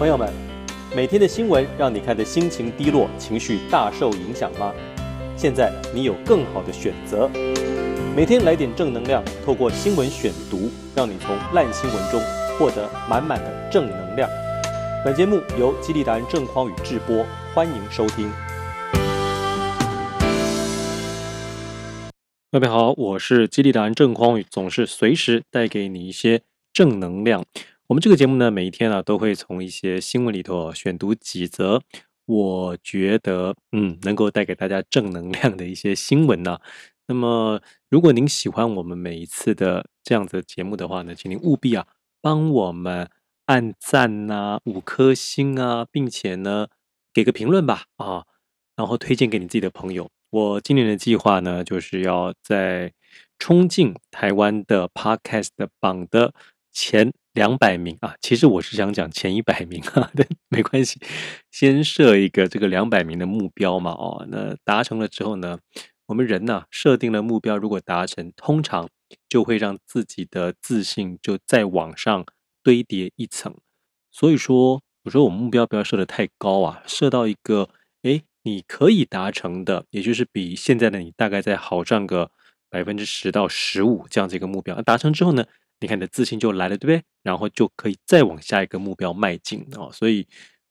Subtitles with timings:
[0.00, 0.32] 朋友们，
[0.96, 4.72] 每天的新闻让你看的心情低落、情绪大受影响吗？
[5.36, 7.28] 现在你有更好的选择，
[8.16, 12.18] 每天来点正能量，透过新闻选读，让你从烂新闻中
[12.58, 14.26] 获得满满的正能量。
[15.04, 17.22] 本节目由激励达人郑匡宇制播，
[17.52, 18.32] 欢迎收听。
[22.50, 26.40] 各位好，我是激励达人郑匡宇，总是随时带给你一些
[26.72, 27.44] 正能量。
[27.90, 31.82] 我们这个节目呢，每一天啊，都会从一些新闻里头选读几则，
[32.24, 36.60] 我觉得嗯，能够带给大家正能量的一些新闻呢。
[37.08, 41.84] 那么，如果您喜欢我们每一次的这样子的节目的话呢，请您务必啊，
[42.20, 43.10] 帮我们
[43.46, 46.68] 按赞呐，五颗星啊，并且呢，
[47.12, 48.24] 给个评论吧啊，
[48.76, 50.08] 然后推荐给你自己的朋友。
[50.30, 52.92] 我今年的计划呢，就是要在
[53.40, 55.48] 冲进台湾的 Podcast
[55.80, 56.32] 榜的
[56.70, 57.12] 前。
[57.32, 61.00] 两百名啊，其实我是想讲前一百名啊，但没关系，
[61.50, 65.58] 先设一个这个两百名的目标嘛，哦，那达成了之后呢，
[66.06, 68.88] 我们人呢设定了目标，如果达成，通常
[69.28, 72.24] 就会让自己的自信就再往上
[72.62, 73.54] 堆叠一层。
[74.10, 77.70] 所以说，我说我们目标不要设得太高啊，设到一个
[78.02, 82.32] 诶你可以达成的，也就是比现在的你大概再好上个
[82.68, 85.44] 百分之十到十五这样子一个目标，达成之后呢，
[85.80, 87.02] 你看，你的自信就来了，对不对？
[87.22, 89.90] 然后就可以再往下一个目标迈进哦。
[89.92, 90.26] 所以，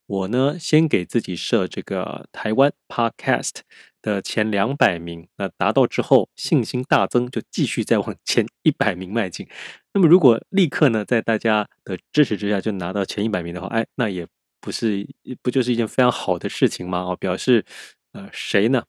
[0.05, 3.61] 我呢，先给自己设这个台湾 Podcast
[4.01, 9.47] 的前两百名，那达到之后，信心大增，就继续再往前一百名迈进。
[9.93, 14.27] 那么，如果立刻呢，在大家的支持之下就拿到前一百名的话，哎，那也
[14.61, 15.07] 不是
[15.41, 16.99] 不就是一件非常好的事情吗？
[17.01, 17.65] 哦，表示
[18.11, 18.83] 呃，谁呢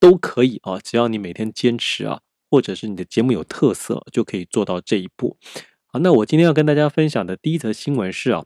[0.00, 2.20] 都可以啊，只要你每天坚持啊。
[2.54, 5.36] 或者是你的节目有特色，就可以做到这一步。
[5.86, 8.44] 好，那我今天要跟大家分享的第一则新闻是啊，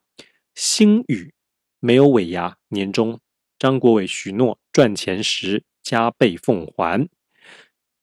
[0.55, 1.34] 星宇
[1.78, 3.20] 没有尾牙，年终
[3.59, 7.06] 张国伟许诺赚钱时加倍奉还。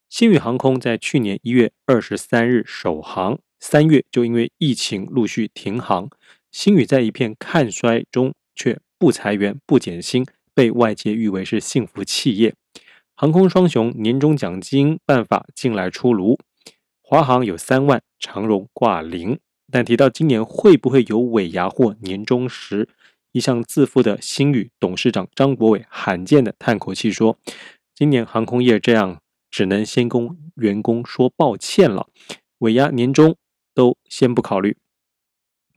[0.07, 6.07] 星宇航空在去年一月二十三日首航，三月就因为疫情陆续停航。
[6.51, 12.53] 星宇在一片看衰中却不裁员、不减薪，被外界誉为是幸福企业。
[13.18, 16.38] 航空双雄年终奖金办法近来出炉，
[17.02, 19.40] 华航有三万，长荣挂零。
[19.72, 22.90] 但提到今年会不会有尾牙或年终时，
[23.31, 27.40] 一向自负的新宇董事长张国伟罕见的叹口气说
[27.96, 32.08] ：“今年航空业这样，只能先跟员工说抱歉了，
[32.58, 33.38] 尾牙年终
[33.74, 34.75] 都先不考虑。”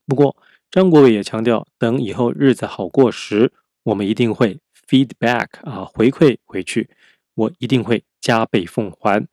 [0.07, 0.37] 不过，
[0.73, 3.53] 张国伟也强调，等以后日子好过时，
[3.85, 6.91] 我们一定会 feedback 啊，回馈回去。
[7.39, 9.29] 我一定会加倍奉还。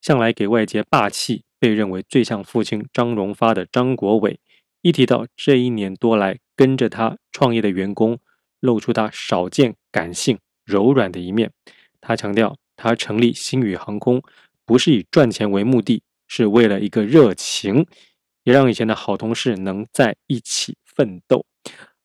[0.00, 4.40] 向来给外界霸气，被认为最像父亲张荣发的张国伟，
[4.82, 8.18] 一提到这一年多来跟着他创业的员工，
[8.58, 11.52] 露出他少见感性柔软的一面。
[12.00, 14.20] 他强调，他成立星宇航空
[14.64, 17.86] 不是以赚钱为目的，是为了一个热情，
[18.42, 21.46] 也让以前的好同事能在一起奋斗。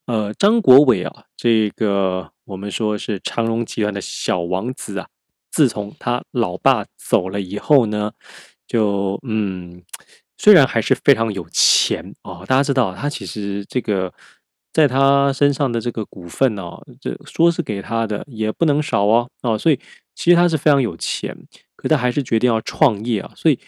[0.06, 5.08] 呃，张国伟啊，这个我们说是长荣集团的小王子啊。
[5.52, 8.12] 自从他老爸走了以后呢，
[8.66, 9.84] 就嗯，
[10.38, 14.14] 虽然还是非常有钱哦，大家知道他其实这个
[14.74, 19.80] 在他身上的这个股份哦，这说是给他的也不能少哦哦，所以
[20.16, 21.38] 其实他是非常有钱，
[21.76, 23.60] 可他还是决定要创业啊，所以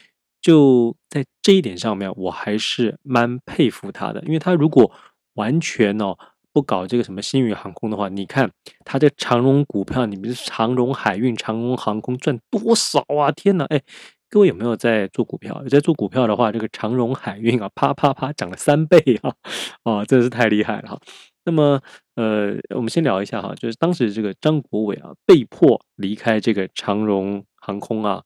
[0.42, 4.92] 就在这一点上面，我还是蛮佩服他的，因为他如果
[5.34, 6.18] 完全哦。
[6.54, 8.50] 不搞这个什么星宇航空的话，你看
[8.86, 13.32] 它这长荣股票，你们是长荣海运、长荣航空赚多少啊？
[13.32, 13.66] 天哪！
[13.66, 13.82] 哎，
[14.30, 15.60] 各位有没有在做股票？
[15.64, 19.34] 有在做股票的话，这个长荣海运啊，啪啪啪涨了三倍啊！
[19.84, 21.00] 啊，真的是太厉害了哈。
[21.46, 21.82] 那么，
[22.16, 28.22] 呃，我们先聊一下哈，就是当时这个张国伟啊，被迫离开这个长荣航空啊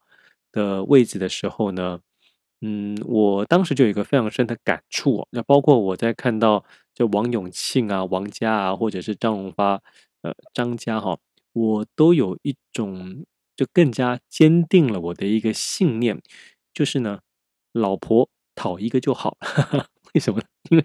[0.52, 2.00] 的位置的时候呢，
[2.62, 6.64] 嗯，我当时就有一个非常深的感触，那包括我在看到。
[6.98, 9.80] 就王永庆啊、王家啊，或者是张荣发、
[10.24, 11.16] 呃张家哈，
[11.54, 13.24] 我都有一种
[13.56, 16.20] 就更加坚定了我的一个信念，
[16.74, 17.20] 就是呢，
[17.72, 19.86] 老婆讨一个就好了。
[20.16, 20.42] 为什么？
[20.72, 20.84] 因为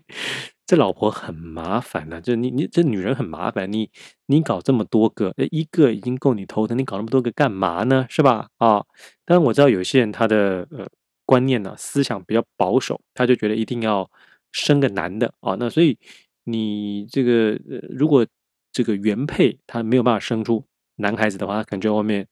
[0.66, 3.88] 这老婆很麻烦呢、啊，就你你这女人很麻烦，你
[4.26, 8.04] 你搞这么多个，一个已经够你头疼，你搞那么多个干嘛呢？
[8.10, 8.48] 是吧？
[8.58, 8.84] 啊，
[9.24, 10.86] 当然我知道有些人他的呃
[11.32, 14.10] 观念呢、思想比较保守，他就觉得一定要。
[14.54, 15.96] 生个男的啊，那所以
[16.44, 18.26] 你这个呃，如果
[18.70, 20.62] 这个原配他没有办法生出
[20.96, 22.28] 男孩子的话，他可能就外面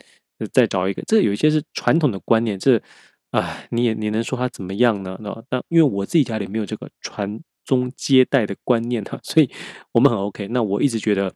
[0.52, 1.00] 再找一个。
[1.06, 2.78] 这有一些是传统的观念，这
[3.30, 5.16] 啊，你也你能说他怎么样呢？
[5.22, 9.50] 那那因为我自己家里没有这个传宗接代的观念哈，所以
[9.92, 10.46] 我们很 OK。
[10.48, 11.32] 那我一直觉得，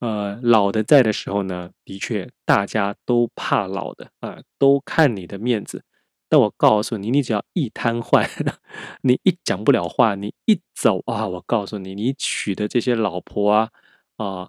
[0.00, 5.82] 呃，老的在的时候呢，的确大家都怕老的啊、都看你的面子。
[6.28, 8.26] 但我告诉你，你只要一瘫痪，
[9.02, 13.70] 你一讲不了话，你一走啊，我告诉你，你娶的这些老婆啊
[14.18, 14.48] 啊，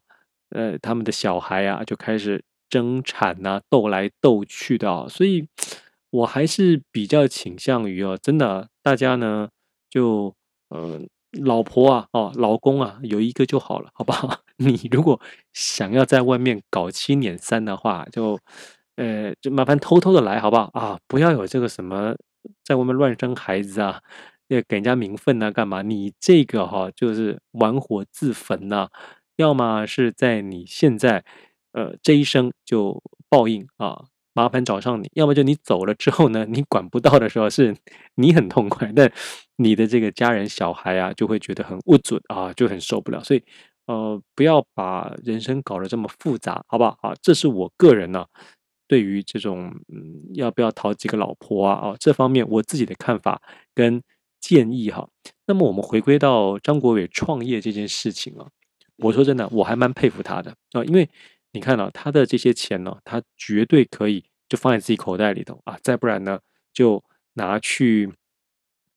[0.50, 5.48] 呃，他们的小孩啊，就开始争产呐、啊，斗来斗去的、所以，
[6.12, 9.50] 我还是比较倾向于哦，真的，大家呢，
[9.90, 10.36] 就
[10.70, 11.00] 呃，
[11.32, 14.42] 老婆啊，哦，老公啊，有一个就好了，好不好？
[14.58, 15.20] 你如果
[15.54, 18.40] 想要在外面搞七捻三的话，就。
[19.00, 21.00] 呃，就麻烦偷偷的来，好不好啊？
[21.08, 22.14] 不要有这个什么
[22.66, 24.02] 在外面乱生孩子啊，
[24.50, 25.82] 要给人家名分啊，干嘛？
[25.82, 28.90] 你这个哈、就是玩火自焚呐、
[29.38, 31.24] 要么是在你现在
[31.72, 34.04] 呃这一生就报应啊，
[34.34, 37.74] 麻烦找上你；要么就你走了之后呢，你管不到的时候是
[38.16, 39.10] 你很痛快，但
[39.56, 43.24] 你的这个家人小孩啊就会觉得很不准啊，就很受不了。
[43.24, 43.42] 所以
[43.86, 46.98] 呃，不要把人生搞得这么复杂，好不好？
[47.02, 48.26] 啊，这是我个人呢、
[48.90, 51.90] 对于这种嗯，要不要讨几个老婆啊？
[51.90, 53.40] 哦，这方面我自己的看法
[53.76, 54.02] 跟
[54.42, 55.08] 建议哈。
[55.46, 58.50] 那么我们回归到张国伟创业这件事情啊，
[58.98, 61.08] 我说真的，我还蛮佩服他的啊，因为
[61.52, 66.40] 你看啊，他的这些钱呢，他绝对可以就放在自己口袋里头啊，再不然呢，
[66.74, 67.04] 就
[67.34, 68.12] 拿去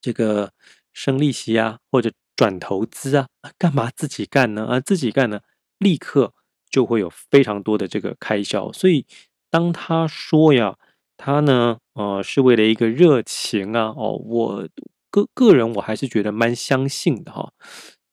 [0.00, 0.50] 这个
[0.94, 3.26] 生利息啊，或者转投资啊，
[3.58, 4.64] 干嘛自己干呢？
[4.64, 5.42] 啊，自己干呢，
[5.76, 6.32] 立刻
[6.70, 9.04] 就会有非常多的这个开销，所以。
[9.52, 10.78] 当他说呀，
[11.18, 14.66] 他呢，呃，是为了一个热情啊，哦，我
[15.10, 17.52] 个个人我还是觉得蛮相信的哈。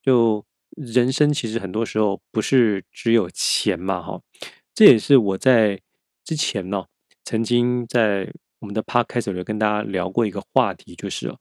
[0.02, 0.44] 就
[0.76, 4.20] 人生其实很多时候不是只有钱嘛，哈，
[4.74, 5.80] 这也是我在
[6.22, 6.84] 之前呢，
[7.24, 11.34] 曾经在我们的 podcast 里跟大家聊过一个话题，就是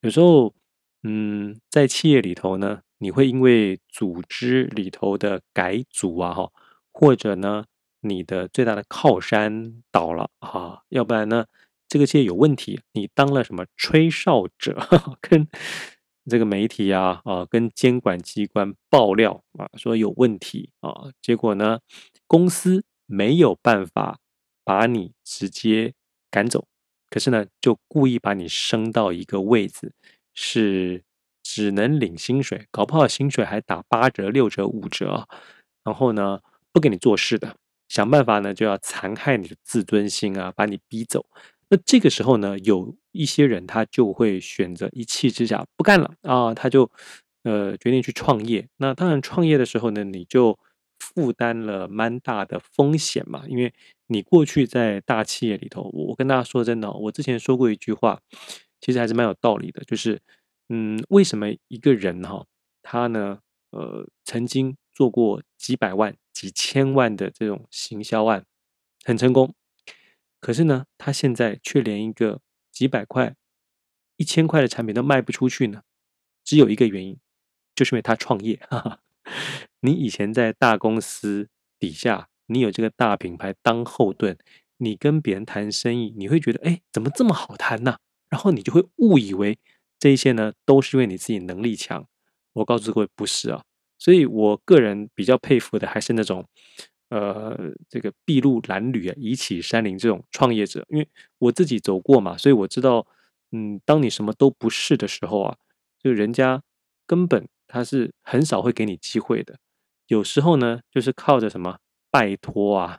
[0.00, 0.52] 有时候，
[1.04, 6.50] 嗯，在企业里头呢，你会因为组织里头的改组啊，哈，
[6.92, 7.64] 或者呢。
[8.08, 11.46] 你的最大的靠山倒了啊，要不然呢，
[11.88, 15.46] 这个企业有问题，你当了什么吹哨者，呵呵跟
[16.28, 21.80] 这个媒体啊啊，跟监管机关爆料啊，说有问题啊，结果呢，
[22.26, 24.18] 公司没有办法
[24.64, 25.94] 把你直接
[26.30, 26.66] 赶走，
[27.10, 29.92] 可是呢，就故意把你升到一个位置，
[30.34, 31.04] 是
[31.44, 35.28] 只能领薪水，搞不好薪水还打八折、六折、五折，
[35.84, 36.40] 然后呢，
[36.72, 37.56] 不给你做事的。
[37.88, 41.26] 想办法呢，就要残害你的自尊心啊，把你逼走。
[41.68, 46.90] 那这个时候呢，有一些人他就会选择一气之下不干了啊，他就
[47.42, 48.68] 呃决定去创业。
[48.76, 50.58] 那当然，创业的时候呢，你就
[50.98, 53.72] 负担了蛮大的风险嘛，因为
[54.06, 58.20] 你过去在大企业里头，我跟大家说真的，我之前说过一句话，
[58.80, 60.20] 其实还是蛮有道理的，就是
[60.68, 62.44] 嗯，为什么一个人哈，
[62.82, 63.40] 他呢，
[63.70, 66.16] 呃，曾经做过几百万。
[66.36, 68.44] 几千万的这种行销案
[69.04, 69.54] 很成功，
[70.38, 73.34] 可是呢，他现在却连一个几百块、
[74.18, 75.80] 一千块的产品都卖不出去呢？
[76.44, 77.18] 只有一个原因，
[77.74, 78.56] 就是因为他创业。
[78.68, 79.00] 哈哈，
[79.80, 81.48] 你以前在大公司
[81.78, 84.36] 底下，你有这个大品牌当后盾，
[84.76, 87.96] 你跟别人谈生意，你会觉得，哎，怎么这么好谈呢？
[88.28, 89.58] 然后你就会误以为
[89.98, 92.06] 这些呢都是因为你自己能力强。
[92.52, 93.64] 我告诉各位，不是啊。
[93.98, 96.44] 所以我个人比较佩服的还是那种，
[97.08, 97.56] 呃，
[97.88, 103.06] 这个筚路蓝缕啊，移起山林这种创业者，因为我自己走过嘛，所以我知道，
[103.52, 105.56] 嗯，当你什么都不是的时候啊，
[106.02, 106.62] 就人家
[107.06, 109.58] 根本他是很少会给你机会的。
[110.08, 111.78] 有时候呢，就是靠着什么
[112.10, 112.98] 拜托啊、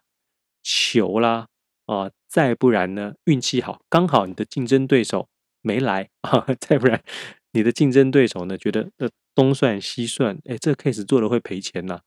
[0.64, 1.48] 求啦
[1.86, 5.30] 啊，再不然呢，运气好，刚好你的竞争对手
[5.62, 7.04] 没来啊， 再不然
[7.52, 9.10] 你的竞争对手呢，觉得呃。
[9.38, 12.00] 东算西算，哎，这个 case 做了会赔钱呐、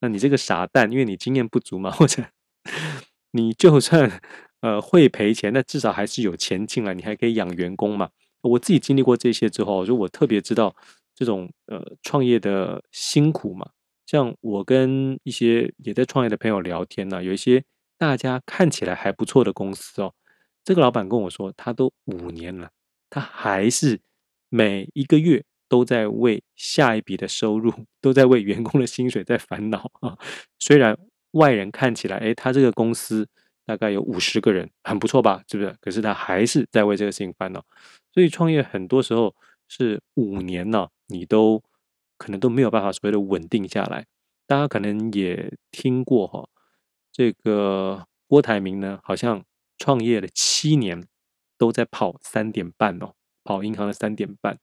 [0.00, 2.22] 那你这个傻蛋，因为你经验不足嘛，或者
[3.32, 4.20] 你就算
[4.60, 8.10] 呃会赔钱，那至少还是有钱进来，你还可以养员工嘛。
[8.42, 10.76] 我自己经历过这些之后，就我特别知道
[11.12, 13.68] 这种呃创业的辛苦嘛。
[14.06, 17.64] 像我跟一些也在创业的朋友聊天呢、有一些
[17.98, 20.14] 大家看起来还不错的公司哦，
[20.62, 22.70] 这个老板跟我说，他都五年了，
[23.10, 23.98] 他还是
[24.48, 25.42] 每一个月。
[25.68, 30.16] 都在为下一笔的收入，都在为员工的薪水在烦恼啊。
[30.58, 30.96] 虽然
[31.32, 33.28] 外人看起来，哎，他这个公司
[33.64, 35.42] 大概有五十个人，很不错吧？
[35.48, 35.76] 是不是？
[35.80, 37.64] 可是他还是在为这个事情烦恼。
[38.12, 39.34] 所以创业很多时候
[39.68, 41.62] 是五年呢，你都
[42.16, 44.06] 可能都没有办法所谓的稳定下来。
[44.46, 46.48] 大家可能也听过哈，
[47.12, 49.44] 这个郭台铭呢，好像
[49.76, 51.04] 创业了七年，
[51.58, 54.58] 都在跑三点半哦，跑银行的三点半。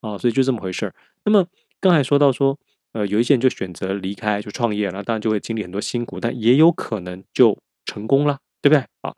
[0.00, 0.94] 啊、所以就这么回事儿。
[1.24, 1.46] 那么
[1.80, 2.58] 刚才说到说，
[2.92, 8.84] 呃，有一些人就选择离开，就创业了，当然就会经历很多辛苦，但也有可能就成功了，对不对？
[9.02, 9.14] 啊，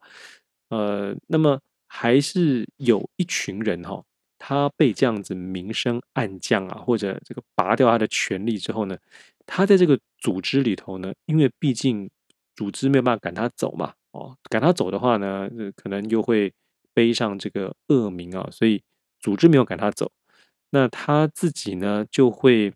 [0.68, 4.04] 呃，那么还是有一群人哈、哦，
[4.38, 8.96] 他被这样子明升暗降啊，或者这个拔掉他的权利之后呢，
[9.46, 12.10] 他在这个组织里头呢，因为毕竟
[12.54, 16.52] 组织没有办法赶他走嘛，哦，赶他走的话呢，可能又会
[16.92, 18.82] 背上这个恶名啊，所以
[19.20, 20.10] 组织没有赶他走，
[20.72, 22.74] 那他自己呢就会。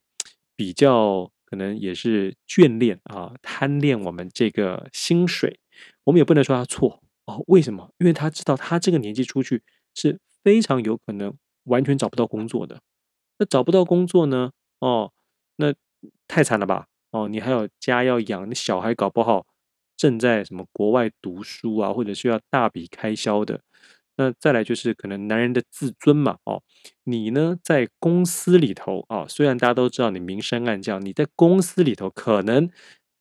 [0.59, 5.61] 比较可能也是眷恋啊，贪恋我们这个薪水，
[6.05, 7.45] 我们也不能说他错哦。
[7.49, 7.91] 为什么？
[7.99, 9.62] 因为他知道他这个年纪出去
[9.95, 12.81] 是非常有可能完全找不到工作的。
[13.38, 14.53] 那找不到工作呢？
[14.79, 15.12] 哦，
[15.57, 15.75] 那
[16.26, 16.87] 太惨了吧？
[17.11, 19.45] 哦，你还有家要养，你小孩搞不好
[19.95, 23.61] 正在什么国外读书啊，或者需要大笔开销的。
[24.18, 26.62] 那再来就是可能男人的自尊嘛，哦，
[27.04, 32.70] 你呢在公司里头啊，虽然大家都知道你明升暗降，你在公司里头可能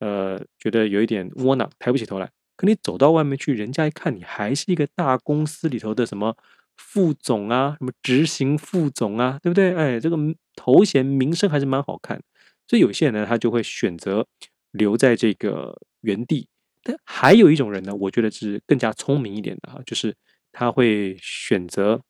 [0.00, 6.34] 呃觉得有一点窝囊，抬不起头来，可你走到外面去，人家一看你还是一个大公司里头的什么
[6.76, 9.74] 副总啊，什么执行副总啊，对不对？
[9.74, 10.16] 哎，这个
[10.54, 12.22] 头衔名声还是蛮好看，
[12.66, 14.26] 所以有些人呢，他就会选择
[14.70, 16.48] 留在这个原地。
[16.82, 20.14] 但还有一种人呢，我觉得是更加聪明一点的哈，就是。
[20.58, 22.00] 他会选择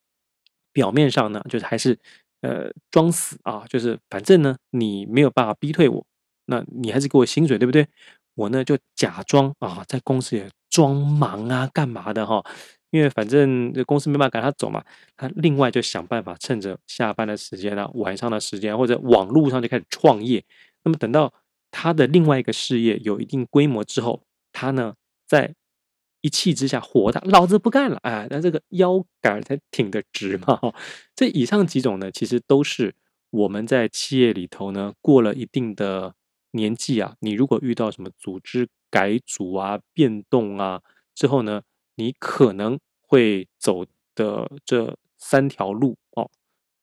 [0.73, 1.99] 表面上呢，就是还是
[2.43, 6.07] 呃装死啊，就是反正呢你没有办法逼退我，
[6.45, 7.85] 那你还是给我薪水对不对？
[8.37, 12.41] 我呢就假装啊在公司也装忙啊干嘛的哈，
[12.91, 14.85] 因为反正这公司没办法赶他走嘛，
[15.17, 20.45] 他另外就想办法趁着下班的时间啊、晚上的时间或者网络上就开始创业。
[20.85, 21.35] 那么等到
[21.73, 24.23] 他的另外一个事业有一定规模之后，
[24.53, 24.95] 他呢
[25.27, 25.53] 在。
[26.23, 27.99] 一气之下火大，老子不干了！
[28.03, 30.59] 哎，那这个腰杆才挺得直嘛！
[31.15, 32.95] 这以上几种呢，其实都是
[33.31, 36.15] 我们在企业里头呢，过了一定的
[36.53, 40.81] 年纪啊，你如果遇到什么组织改组啊、变动啊
[41.15, 41.63] 之后呢，
[41.97, 45.97] 你可能会走的这三条路。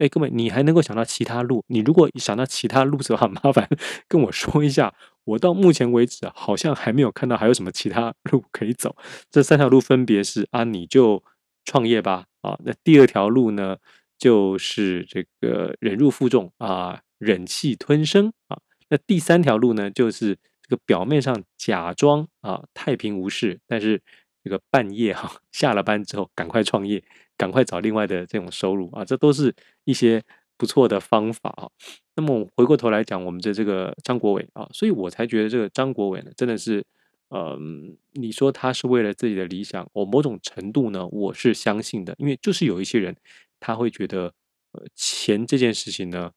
[0.03, 1.63] 哎，各位，你还能够想到其他路？
[1.67, 3.69] 你如果想到其他路子的话， 麻烦
[4.10, 4.93] 跟我说一下。
[5.24, 8.93] 我到目前为止，好像还没有看到还有什么其他路可以走。
[9.31, 11.24] 这三条路分别是啊，你就
[11.63, 12.60] 创业吧啊。
[12.65, 13.77] 那第二条路呢，
[14.17, 18.60] 就是这个忍辱负重啊，忍气吞声啊。
[18.89, 24.01] 那第三条路呢，就是这个表面上假装啊太平无事，但是
[24.43, 27.01] 这个半夜哈、下了班之后赶快创业，
[27.38, 30.24] 赶快找另外的这种收入啊，这都是一些。
[30.56, 31.68] 不错的方法啊，
[32.16, 36.86] 那么回过头来讲，我们的这个张国伟啊，所以我才觉得这个张国伟呢，真的是，
[37.32, 43.13] 嗯，你说他是为了自己的理想，我某种程度呢，我是相信的，因为就是有一些人
[43.60, 44.32] 他会觉得，
[44.74, 46.32] 呃，钱这件事情呢，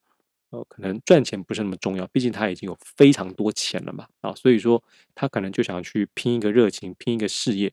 [0.50, 4.82] 呃，可能赚钱不是那么重要，毕竟他已经有非常多钱了嘛，啊，所以说
[5.14, 7.72] 他可能就想去拼一个热情，拼一个事业，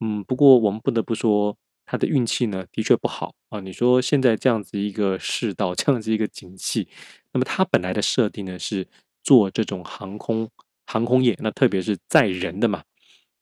[0.00, 1.56] 嗯，不过我们不得不说。
[1.90, 3.58] 他的运气呢，的确不好啊。
[3.58, 6.86] 你说现在这样子一个世道，这样子一个景气，
[7.32, 8.86] 那么他本来的设定呢是
[9.24, 10.48] 做这种航空
[10.86, 12.84] 航空业，那特别是载人的嘛。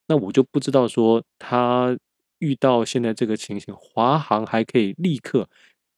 [0.07, 1.95] 那我就不知道说他
[2.39, 5.47] 遇到现在这个情形，华航还可以立刻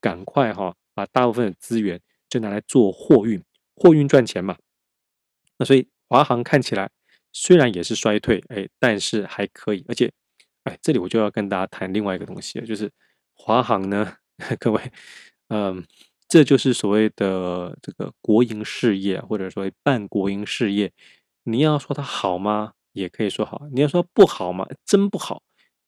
[0.02, 3.42] 赶快哈、把大部分的资源就拿来做货运，
[3.76, 4.58] 货运赚钱嘛。
[5.58, 6.92] 那所以华航看起来
[7.32, 10.12] 虽然也是衰退，哎，但是还可以，而且。
[10.64, 12.92] 哎，这里我就要跟大家谈另外一个东西，就是
[13.34, 14.16] 华航呢，
[14.60, 14.92] 各位，
[15.50, 15.84] 嗯，
[16.28, 20.92] 这就是所谓的这个国营事业，或者说半国营事业。
[21.44, 22.74] 你要说它好吗？
[22.94, 23.68] 也可以说好。
[23.74, 24.68] 你要说不好吗？
[24.86, 25.42] 真不好。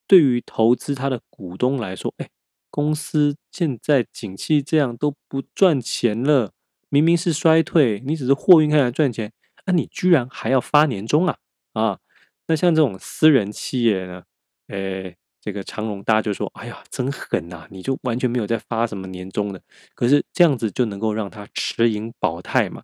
[0.08, 2.30] 对于投资它的股东来说，哎，
[2.72, 6.52] 公司现在景气这样都不赚钱了，
[6.90, 9.32] 明明是衰退，你只是货运开来赚钱，
[9.66, 11.38] 那、啊、你居然还要发年终啊？
[11.74, 12.00] 啊，
[12.48, 14.24] 那像这种私人企业呢？
[14.70, 17.68] 诶，这个长荣大家就说：“哎呀，真狠呐！
[17.70, 19.62] 你就完全没有在发什么年终的，
[19.96, 22.82] 可是这样子就能够让他持盈保泰嘛。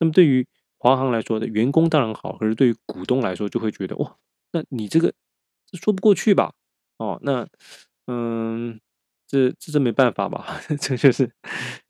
[0.00, 0.46] 那么对于
[0.78, 4.16] 华航来说的员工当然好，可是对于股东来说就会觉得哇，
[4.52, 5.12] 那你这个
[5.70, 6.52] 这说不过去吧？
[6.98, 7.46] 哦，那
[8.08, 8.80] 嗯，
[9.28, 10.60] 这这这没办法吧？
[10.80, 11.30] 这就是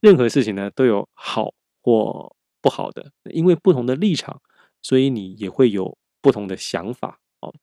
[0.00, 4.40] 任何事情呢都有好或不好的，因为不同的立场，
[4.82, 7.54] 所以你也会有不同的想法哦。”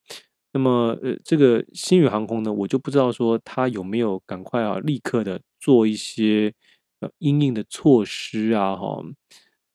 [0.52, 6.54] 那么，呃，这个星宇航空呢，我就不知道说他有没有赶快啊，立刻的做一些
[7.02, 9.04] 呃应应的措施啊，哈。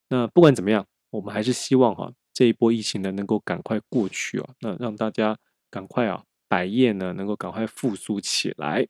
[0.09, 5.37] 那不管怎么样，我们还是希望哈，这一波疫情呢能够赶快过去啊，那让大家
[5.71, 8.87] 赶快啊，百业呢能够赶快复苏起来。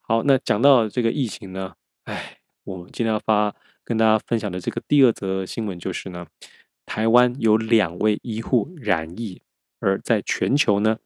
[0.00, 6.26] 好，那讲到这个疫情呢，哎，我们今天要发跟大家分享的这个第二则新闻就是呢，
[6.86, 9.42] 台湾有两位医护染疫，
[9.80, 10.98] 而在全球呢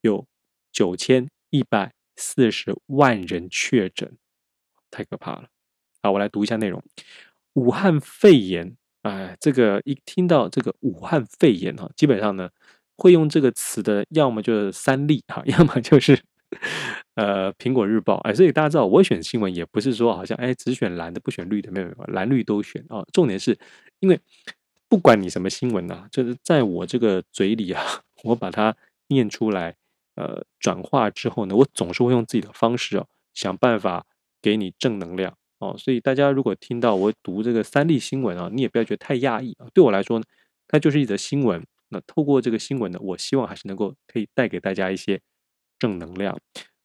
[0.00, 0.26] 有
[0.72, 4.16] 九千一百四十万人确诊，
[4.90, 5.48] 太可怕了。
[6.02, 6.82] 好，我来读一下内容。
[7.54, 12.48] 武汉肺炎，哎，这个一听到这个武汉肺炎哈，基本上呢
[12.96, 16.20] 会用这个词的，要么就是三立哈， 要么就是
[17.14, 18.18] 呃苹果日报。
[18.18, 23.04] 哎，所以大家知道，我选新闻也不是说好像哎只选蓝的不选绿的，没有没有，蓝绿都选啊。
[23.12, 23.58] 重点是
[23.98, 24.20] 因为
[24.88, 27.82] 不管你什么新闻啊，就是在我这个嘴里啊，
[28.24, 28.76] 我把它
[29.08, 29.76] 念出来。
[30.20, 34.04] 呃，转化之后呢，我总是会用自己的方式哦，想办法
[34.42, 35.76] 给你正能量哦。
[35.78, 39.68] 所以大家如果听到我读这个三立新闻啊，你也不要觉得太讶异啊。
[39.72, 40.24] 对我来说呢，
[40.66, 41.64] 它就是一则新闻。
[41.90, 45.20] 那透过这个新闻呢，我希望还是能够可以带给大家一些
[45.78, 46.36] 正能量。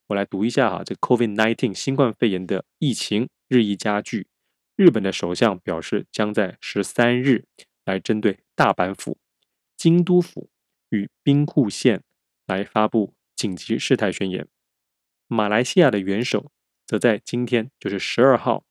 [0.06, 4.28] 我来读一下哈，这 COVID-19 新冠肺炎的疫情日益加剧，
[4.76, 7.46] 日本的首相表示将在十三日
[7.84, 9.18] 来针对大阪府、
[9.76, 10.52] 京都府
[10.94, 12.04] 与兵库县
[12.46, 13.16] 来发布。
[13.36, 14.48] 紧急事态宣言，
[15.28, 16.52] 马来西亚的元首
[16.86, 18.64] 则在今天，就是十二号，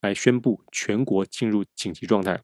[0.00, 2.42] 来宣布全国进入紧急状态。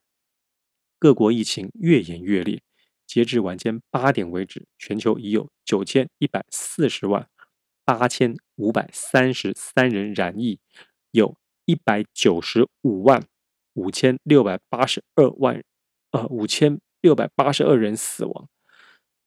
[0.99, 2.61] 各国疫情越演越烈，
[3.07, 7.29] 截至晚间八点为止，全球已有九千一百四十万
[7.85, 10.59] 八千五百三十三人染疫，
[11.13, 13.29] 有一百九十五万
[13.75, 15.63] 五千六百八十二万
[16.11, 18.49] 呃五千六百八十二人死亡。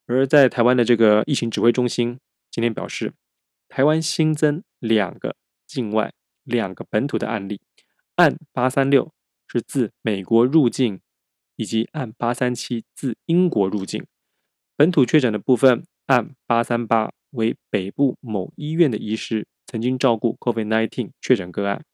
[0.09, 2.19] 而在台湾的这个疫情指挥中心。
[2.49, 3.13] 今天表示，
[3.67, 5.35] 台湾新增两个
[5.67, 6.11] 境外、
[6.43, 7.61] 两个本土的案例，
[8.15, 9.13] 案八三六
[9.47, 10.99] 是自美国入境，
[11.57, 14.03] 以及案八三七自英国入境。
[14.75, 21.85] 本土确诊的部分，案八三八为北部某医院的医师曾经照顾 COVID-19 确诊个案，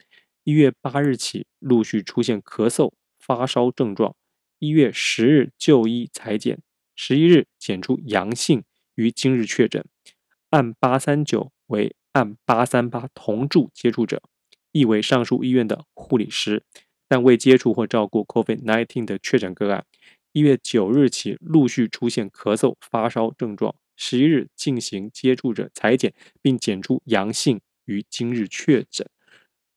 [0.45, 4.15] 一月八日起陆续出现咳嗽、发烧症状，
[4.59, 6.61] 一月十日就医裁检，
[6.95, 8.63] 十一日检出阳性，
[8.95, 9.85] 于今日确诊。
[10.49, 14.21] 按八三九为按八三八同住接触者，
[14.71, 16.63] 亦为上述医院的护理师，
[17.07, 19.85] 但未接触或照顾 COVID-19 的确诊个案。
[20.31, 29.07] 一月九日起陆续出现咳嗽、发烧症状，十一日进行接触者采检，并检出阳性，于今日确诊。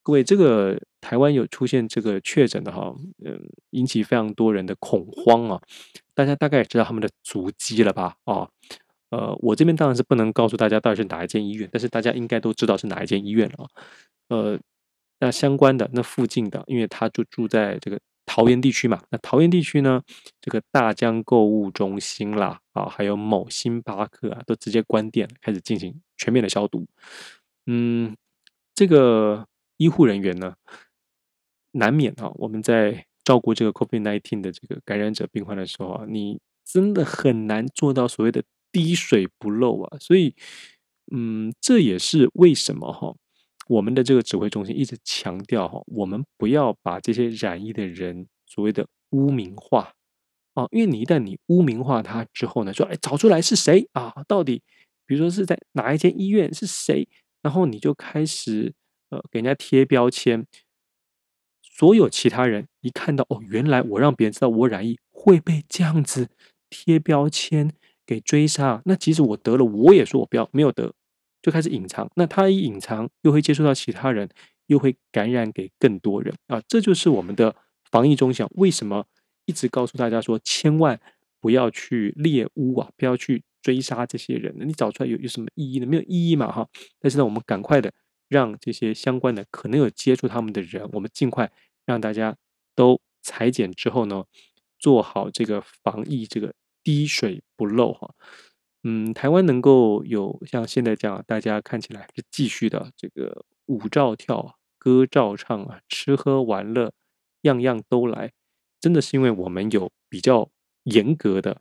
[0.02, 5.62] 各位，这个台湾有出现这个确诊的哈，嗯，引起非常多人的恐慌啊！
[6.18, 8.16] 大家大概也知道他们的足迹了吧？
[8.24, 8.48] 啊。
[9.10, 13.66] 呃，我这边当然是不能告诉大家到底是哪一间医院，但是大家应该都知道是哪一间医院了啊。
[14.28, 14.58] 呃，
[15.20, 20.02] 那相关的那附近的，因为他就住在这个桃园地区嘛，那桃园地区呢，
[20.42, 26.86] 这个大江购物中心啦，啊，还有某星巴克啊，都直接关店，开始进行全面的消毒。
[27.64, 28.14] 嗯，
[28.74, 29.46] 这个
[29.78, 30.54] 医护人员呢，
[31.72, 38.42] 难免啊，我们在照顾这个 COVID-19 的这个感染者病患的时候啊，你真的很难做到所谓的。
[38.70, 40.34] 滴水不漏啊，所以，
[41.10, 43.16] 嗯，这也是为什么哈，
[43.66, 49.94] 我们的这个指挥中心一直强调哈，我们不要把这些染疫的人所谓的污名化
[50.52, 54.12] 啊，因为你一旦你污名化他之后呢，说哎，找出来是谁啊？
[54.28, 54.62] 到底
[55.06, 57.08] 比如说是在哪一间医院是谁？
[57.40, 58.74] 然后你就开始
[59.08, 60.46] 呃给人家贴标签，
[61.78, 66.28] 所有其他人一看到哦，原来我让别人知道我染疫会被这样子
[66.68, 67.72] 贴标签。
[68.08, 70.94] 给追杀，那即使我得了，我也说我不要没有得，
[71.42, 72.10] 就开始隐藏。
[72.14, 74.26] 那他一隐藏，又会接触到其他人，
[74.68, 76.58] 又会感染给更多人啊！
[76.66, 77.54] 这就是我们的
[77.90, 78.46] 防疫中心。
[78.52, 79.04] 为什么
[79.44, 80.98] 一直告诉大家说，千万
[81.38, 84.56] 不要去猎巫啊，不要去追杀这些人？
[84.58, 85.84] 你找出来有有什么意义呢？
[85.84, 86.66] 没有意义嘛，哈！
[86.98, 87.92] 但是呢，我们赶快的
[88.28, 91.52] 让这些相关的可能有接触他们的人，我们尽快
[91.88, 92.36] 让大家
[92.76, 94.24] 都裁剪之后呢，
[94.78, 96.54] 做好这个防疫这个。
[96.84, 98.14] 滴水不漏哈，
[98.82, 106.90] 嗯，台湾能够有像现在这样，大家看起来是继续的这个舞照跳，歌照唱啊，吃喝玩乐
[107.42, 108.32] 样样都来，
[108.80, 110.48] 真的是因为我们有比较
[110.84, 111.60] 严格的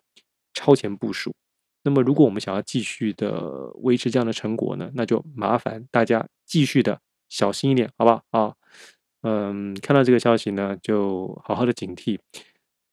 [0.54, 1.36] 超前部署。
[1.84, 8.56] 那么，如果我们想要继续的维持这样的成果呢，那就麻烦大家继续的小心一点，好不好啊？
[9.22, 12.20] 嗯，看到这个消息呢，就好好的警惕。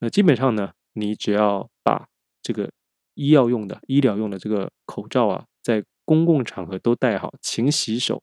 [0.01, 2.09] 那基本上呢，你只要把
[2.43, 2.71] 这个
[3.15, 8.23] 医药用的、医疗用的这个口罩啊，在公共场合都戴好，勤洗手，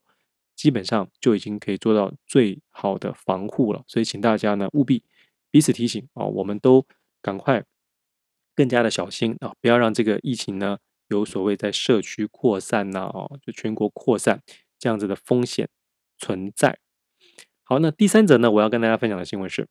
[0.55, 3.83] 基本上就已经可以做到最好的防护了。
[3.87, 5.03] 所以，请大家呢务必
[5.49, 6.85] 彼此提醒啊，我们都
[7.21, 7.63] 赶快
[8.55, 14.41] 更加的小心啊，不要让这个疫情呢有所谓在社区扩散呐，哦，就全国扩散
[14.77, 15.69] 这样子的风险
[16.17, 16.79] 存在。
[17.71, 19.65] 好，那第三则呢，我要跟大家分享的新闻是，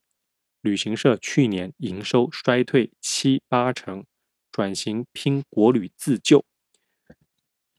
[0.62, 4.06] 旅行社去年营收衰退七八成，
[4.50, 6.42] 转型拼国旅自救。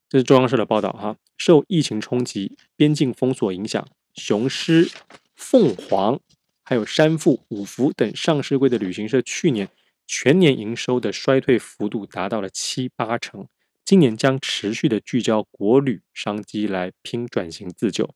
[0.07, 1.17] 这是中央社的报道哈。
[1.39, 4.91] 受疫情冲击、边境封锁影响，雄狮、
[5.35, 6.19] 凤凰
[6.61, 9.69] 还有山富、五福等上市柜的旅行社去年
[10.05, 13.47] 全年营收的衰退幅度达到了七八成。
[13.83, 18.13] 今年将持续的聚焦国旅商机来拼转型自救。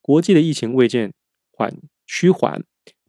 [0.00, 1.12] 国际的疫情未见
[1.58, 2.62] 缓趋缓，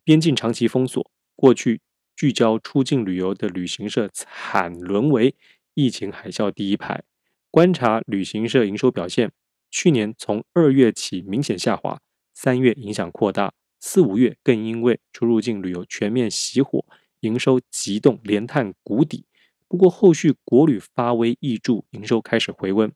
[0.04, 1.82] 边境长期封锁，过去
[2.16, 5.36] 聚焦出境旅游的旅行社惨沦为
[5.76, 7.04] 疫情海啸第一排。
[7.52, 9.32] 观察旅行社营收表现，
[9.70, 12.02] 去年从二月起明显下滑，
[12.34, 16.84] 三月影响扩大，四五月更因为出入境旅游全面熄火，
[17.20, 19.28] 营收急冻，连探谷底。
[19.68, 22.92] 不过后续国旅发威挹注，营收开始回温。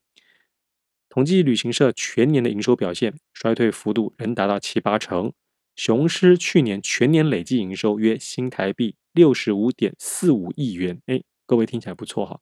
[1.10, 5.32] 统计旅行社全年的营收表现，衰退幅度仍达到七八成。
[5.76, 12.40] 雄狮去年全年累计营收约新台币六十五点四五亿元，哎，各位听起来不错哈。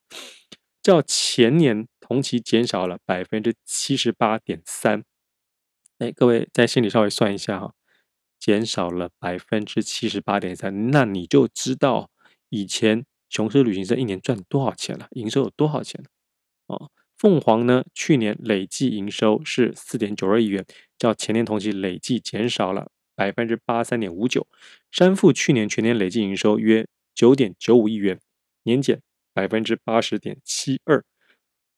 [0.82, 5.04] 较前年同期减少了百分之七十八点三，
[6.00, 7.74] 哎，各位在心里稍微算一下哈，
[8.40, 12.10] 减少了百分之七十八点三，那你就知道
[12.50, 16.10] 以前雄狮旅行社一年赚多少钱了，营收有多少钱了
[16.68, 16.92] 哦。
[17.18, 20.66] 凤凰呢，去年累计营收是四点九二亿元，
[20.98, 24.48] 较前年同期累计减少了百分之八三点五九。
[24.92, 28.20] 山富去年全年累计营收约九点九五亿元，
[28.64, 29.02] 年减。
[29.34, 31.06] 百分之八十点七二，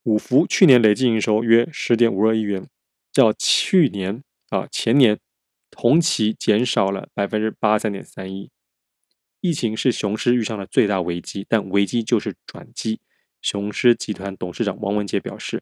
[0.01, 2.67] 五福去年累计营收约十点五二亿元，
[3.11, 5.19] 较去年啊前年
[5.69, 8.49] 同期减少了百分之八三点三一。
[9.39, 12.99] 疫情是雄狮遇上了最大危机，但危机就是转机。
[13.39, 15.61] 雄狮集团董事长王文杰表示，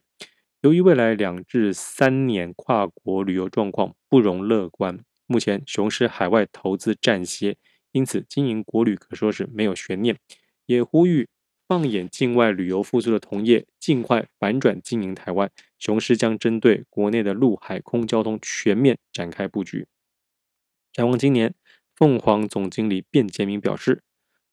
[0.62, 7.56] 由于未来两至三年跨国旅游状况不容乐观，目前雄狮海外投资暂歇，
[7.94, 10.18] 因此经营国旅可说是没有悬念，
[10.66, 11.30] 也呼吁。
[11.66, 15.50] 放眼境外旅游复苏的同业，尽快反转经营台湾。
[15.80, 19.88] 雄狮将针对国内的陆海空交通全面展开布局。
[20.92, 21.56] 展望今年，
[21.96, 24.04] 凤凰总经理卞杰明表示，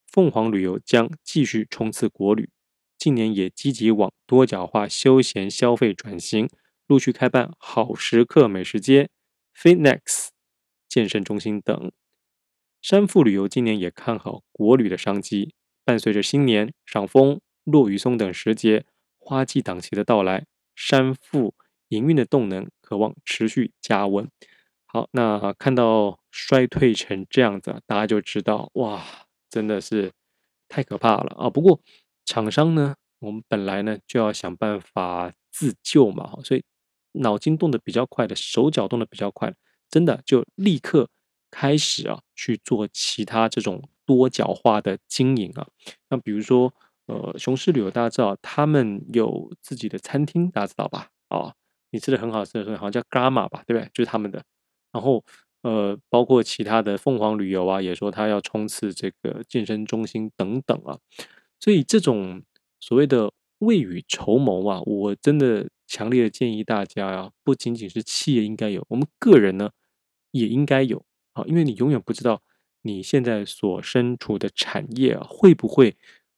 [0.07, 2.51] 凤凰旅游将继续冲刺国旅，
[2.97, 6.49] 近年也积极往多角化休闲消费转型，
[6.87, 9.09] 陆续开办好食客美食街、
[9.57, 10.29] Fitnex
[10.99, 11.93] 健身中心等。
[12.83, 15.55] 山富旅游今年也看好国旅的商机。
[15.85, 18.85] 伴随着新年、赏枫、落雨松等时节
[19.17, 21.55] 花季档期的到来，山富
[21.91, 24.29] 营运的动能可望持续加温。
[24.87, 29.05] 好，那看到衰退成这样子，大家就知道哇，
[29.49, 30.11] 真的是
[30.67, 31.49] 太可怕了啊！
[31.49, 31.81] 不过
[32.25, 36.65] 厂商呢，我们本来呢就要想办法自救嘛，所以
[37.13, 39.55] 脑筋动得比较快的，手脚动得比较快，
[39.90, 41.09] 真的就立刻
[41.51, 43.88] 开始啊去做其他这种。
[44.09, 45.68] 多角化的经营啊，
[46.09, 46.72] 那比如说，
[47.09, 51.11] 呃，雄狮旅游大家知道，他们有自己的餐厅，大家知道吧？
[51.29, 51.55] 啊、哦，
[51.90, 53.90] 你吃的很好吃的，好像叫 gama 吧，对不对？
[53.92, 54.42] 就是他们的。
[54.92, 55.22] 然后，
[55.61, 60.96] 呃，包括其他的凤凰旅游啊，也说他要冲刺这个健身中心等等啊。
[61.61, 62.42] 所以这种
[62.81, 69.70] 所谓的未雨绸缪啊，我真的强烈的建议大家啊，不仅仅是企业应该有，我们个人呢
[70.31, 72.42] 也应该有啊，因为你永远不知道。
[72.83, 75.96] 你现在所身处的产业啊，会不会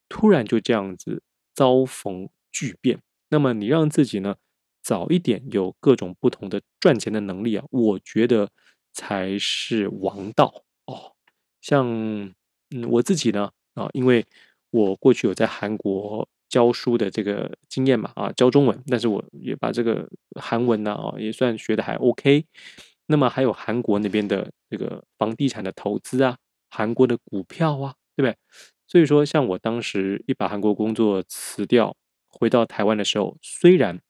[0.08, 1.22] 突然就这样子
[1.54, 2.98] 遭逢巨变？
[3.28, 4.36] 那么你让自己呢
[4.82, 8.50] 早一点有各种不同的赚钱的能力啊，我觉得
[8.92, 11.12] 才是王道哦。
[11.60, 11.86] 像
[12.70, 14.26] 嗯我自己呢啊，因为
[14.70, 20.06] 我过去有在韩国教书的这个经验嘛啊，教中文，但是我也把这个
[20.38, 22.44] 韩文呢啊也算学的还 OK。
[23.06, 26.36] 那么还有韩国那边的这个房地产的投资啊，
[26.68, 28.36] 韩国的股票啊，对不对？
[28.86, 31.96] 所以说，像我当时一把韩国工作辞掉，
[32.28, 34.00] 回到台湾的时候，虽然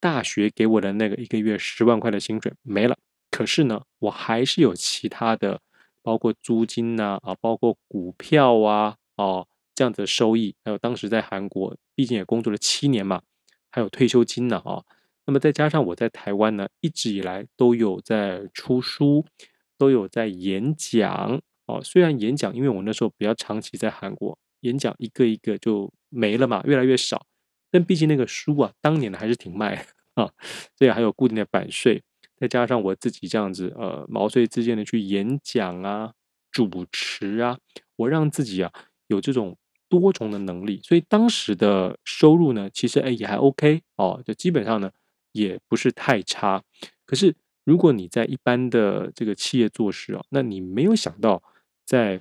[0.00, 2.96] 大学给我的那个一个月十万块的薪水没了，
[3.30, 5.60] 可是呢，我还是有其他的，
[6.02, 13.22] 包括租金呐啊，包括股票啊哦这样子的收益，还有当时在韩国，毕竟也工作了七年嘛，
[13.70, 14.84] 还有退休金呢啊。
[15.26, 19.24] 那么再加上我在台湾呢，一直以来都有在出书，
[19.78, 21.80] 都有在演讲哦。
[21.82, 27.26] 虽然演讲，因为我那时候比较长期在韩国，演讲一个一个就没了嘛，越来越少。
[27.70, 30.30] 但毕竟那个书啊，当年的还是挺卖啊，
[30.76, 32.02] 所以还有固定的版税。
[32.36, 36.12] 再加上我自己这样子，呃，毛遂自荐的去演讲啊、
[36.52, 37.58] 主持啊，
[37.96, 38.70] 我让自己啊
[39.08, 39.56] 有这种。
[40.00, 44.90] 多重的能力，所以当时的收入呢，其实哎也还 OK 哦，就基本上呢
[45.32, 46.62] 也不是太差。
[47.06, 51.42] 可是如果你在一般的这个企业做事啊，那你没有想到
[51.84, 52.20] 在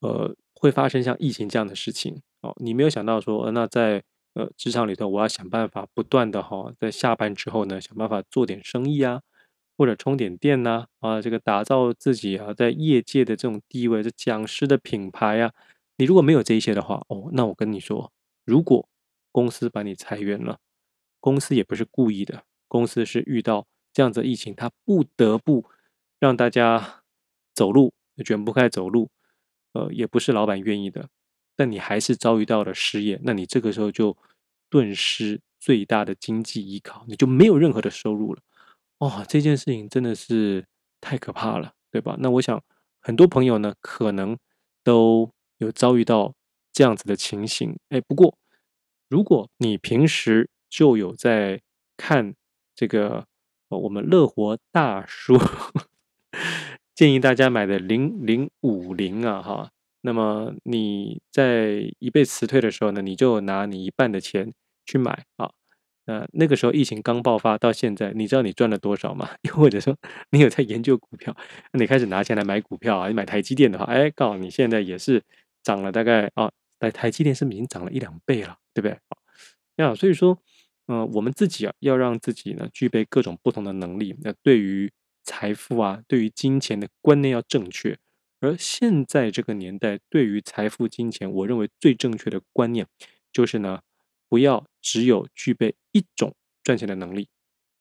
[0.00, 4.02] 呃会发生像疫情这样的事情哦，你没有想到说，那在
[4.34, 9.22] 呃职场里头，我要想办法不断的哈、在下班之后呢，想办法做点生意啊，
[9.76, 15.52] 或者充点电呐，啊，这个打造自己啊在业界的这种地位，这讲师的品牌啊，
[15.96, 18.12] 你如果没有这一些的话，哦，那我跟你说，
[18.44, 18.88] 如果
[19.30, 20.58] 公司把你裁员了，
[21.20, 25.64] 公司也不是故意的，公司是遇到这样子的疫情，他不得不
[26.18, 27.02] 让大家
[27.54, 27.92] 走路，
[28.24, 29.10] 卷不开走路，
[29.72, 31.08] 呃，也不是老板愿意的，
[31.56, 34.16] 但你还是遭遇到了失业，那你这个时候就
[34.68, 38.42] 顿失最大的经济依靠，你就没有任何的收入了。
[38.98, 40.66] 哦，这件事情真的是
[41.00, 42.16] 太可怕了，对吧？
[42.18, 42.62] 那我想
[43.00, 44.36] 很多朋友呢，可能
[44.82, 46.34] 都有遭遇到
[46.72, 47.76] 这样子的情形。
[47.88, 48.36] 哎，不过
[49.08, 51.60] 如果你平时就有在
[51.96, 52.34] 看
[52.74, 53.26] 这个，
[53.68, 55.38] 我们乐活大叔
[56.94, 59.70] 建议大家买的零零五零啊，哈，
[60.02, 64.52] 那么你在一被辞退的时候呢，你就拿你一半的钱
[64.86, 65.50] 去买啊。
[66.06, 69.30] 呃，那个时候疫情刚爆发到现在，你知道你赚了多少吗？
[69.42, 69.96] 又或者说
[70.30, 71.34] 你有在研究股票，
[71.72, 73.08] 你开始拿钱来买股票啊？
[73.08, 75.22] 你买台积电的话，哎，告诉你现在也是
[75.64, 79.84] 涨了大概啊，台台积电是不是已经涨了一两倍了，对不对？
[79.84, 80.38] 啊，所以说，
[80.86, 84.16] 嗯、呃，我们自己啊，要让自己呢具备各种不同的能力。
[84.22, 84.92] 那对于
[85.24, 87.98] 财富啊，对于金钱的观念要正确。
[88.40, 92.86] 而现在这个年代，对于财富、金钱，我认为最正确的观念
[93.32, 93.80] 就是呢。
[94.26, 97.28] 不要只有具备一种赚钱的能力，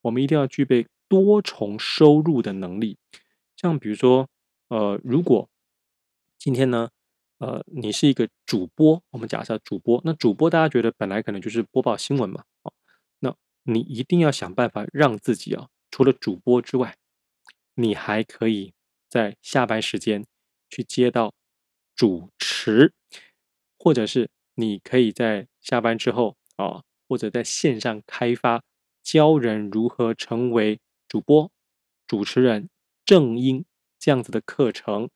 [0.01, 2.99] 我们一定要具备多重收入的能力。
[3.55, 4.29] 像比如说，
[4.67, 5.49] 呃，如果
[6.37, 6.89] 今天呢，
[7.43, 12.71] 呃，你是一个主播，我们假设主播，那主播大家觉得本来可能就是播报新闻嘛，啊，
[13.19, 16.95] 那你一定要想办法让自己啊，除了主播之外，
[17.75, 18.71] 你还可以
[19.09, 20.25] 在下班时间
[20.69, 21.33] 去接到
[21.93, 22.93] 主持，
[23.77, 26.37] 或者是你可以在下班之后。
[26.55, 28.63] 啊，或者在线上开发
[29.01, 31.51] 教人如何成为主播、
[32.05, 32.69] 主持人、
[33.03, 33.65] 正音
[33.97, 35.09] 这样子的课程，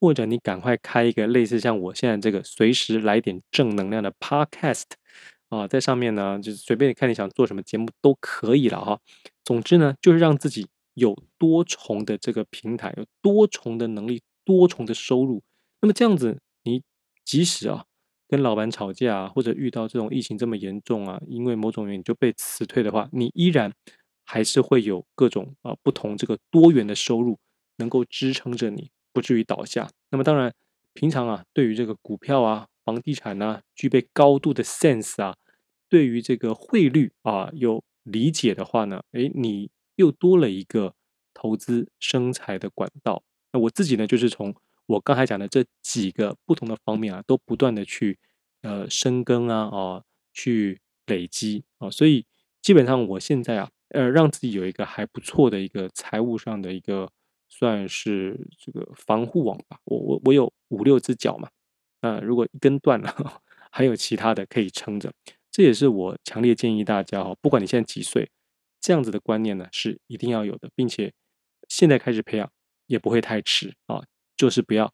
[0.00, 4.84] 或者你赶快开一个类似像我现在这个随时来点正能量的 Podcast
[5.50, 8.98] 啊，在上面呢，就是随便看你想做什么节目都可以了哈。
[9.44, 15.42] 总之呢，就是让自己有多重的这个平台，有多重的能力，多重的收入。
[15.80, 16.82] 那么这样子，你
[17.24, 17.84] 即使啊。
[18.32, 23.72] 跟老板吵架，或者遇到这种疫情这么严重啊，因为某种原因就被辞退的话，你依然
[24.24, 27.40] 还是会有各种啊不同这个多元的收入，
[27.78, 29.88] 能够支撑着你不至于倒下。
[30.10, 30.52] 那么当然，
[30.92, 35.36] 平常啊对于这个股票啊、房地产啊具备高度的 sense 啊，
[35.88, 40.94] 对于这个汇率啊有理解的话呢，诶，你又多了一个
[41.34, 43.22] 投资生财的管道。
[43.52, 44.54] 那我自己呢，就是从。
[44.86, 48.18] 我刚才讲的这几个不同的方面啊，都不断的去
[48.62, 52.26] 呃深耕啊，啊，去累积啊，所以
[52.60, 57.08] 基本上我现在啊，呃，让自己有一个还不错的一个财务上的一个
[57.60, 59.78] 算是这个防护网吧。
[59.84, 61.50] 我我我有五六只脚嘛，
[62.00, 65.12] 那，如果一根断了， 还有其他的可以撑着。
[65.50, 68.30] 这也是我强烈建议大家哦，不管你现在几岁，
[68.80, 71.12] 这样子的观念呢是一定要有的，并且
[71.68, 72.50] 现在开始培养
[72.86, 74.02] 也不会太迟啊。
[74.36, 74.90] 就是不要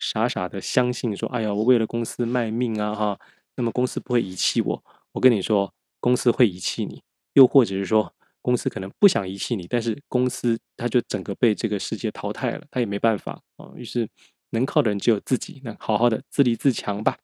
[0.00, 3.20] 傻傻的相信说，哎呀，我为了公司卖命啊，哈，
[3.54, 4.84] 那么公司不会遗弃我。
[5.12, 13.70] 我跟你说，公司会遗弃你，又或者是说，公司可能不想遗弃你，但是公司它就整个被这个世界淘汰了，它也没办法啊。
[13.76, 14.08] 于是
[14.50, 17.18] 能靠的人只有自己，那好好的自立自强吧。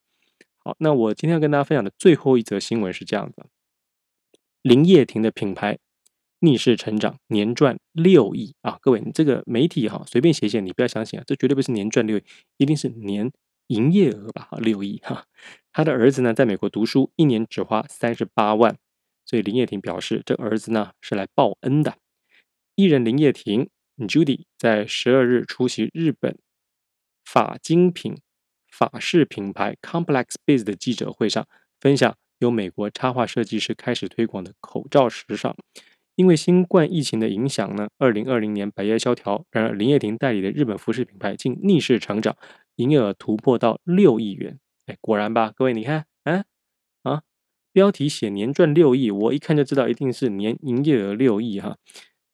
[0.59, 3.47] 好，那我今天要跟大家分享的最后一则新闻是这样的：
[4.63, 5.79] 林叶婷的品牌。
[6.41, 8.79] 逆势成长，年赚六亿啊！
[8.83, 12.23] 各位，你这个媒体哈，随便写写，你不要相信啊，这绝对不是年赚六亿，
[12.59, 13.33] 一定是年
[13.69, 14.51] 营业额吧？
[14.59, 15.25] 六亿哈。
[15.73, 18.77] 他的儿子呢，在美国读书，一年只花三十八万，
[19.27, 21.99] 所以林叶婷表示，这儿子呢是来报恩的。
[22.77, 26.39] 艺人林叶婷 Judy 在十二日出席日本
[27.25, 28.17] 法精品
[28.71, 31.47] 法式品牌 Complex Biz 的记者会上，
[31.81, 35.57] 分享由美国插画设计师开始推广的口罩时尚。
[36.15, 39.45] 因为新冠疫情的影响呢，二零二零年百业萧条。
[39.51, 42.35] 然而，林叶婷代理的日本服饰品牌竟逆势成长，
[42.77, 44.59] 营业额突破到六亿元。
[44.87, 46.07] 哎，果然吧，各位，你看，
[47.77, 51.77] 标题写年赚六亿，我一看就知道一定是年营业额六亿哈。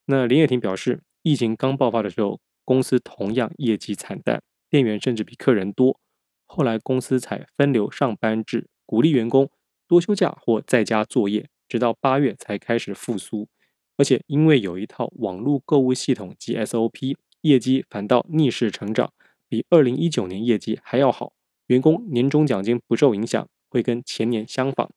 [0.07, 5.99] 那林叶婷表示，疫情刚爆发的时候，公司同样业绩惨淡，店员甚至比客人多。
[6.47, 9.51] 后来公司才分流上班制，鼓励员工
[9.89, 13.49] 多休假或在家作业，直到八月才开始复苏。
[13.97, 19.13] 而且因为有一套网络购物系统及 SOP，业绩反倒逆势成长，
[19.49, 21.33] 比二零一九年业绩还要好。
[21.67, 24.89] 员工年终奖金不受影响，会跟前年相仿。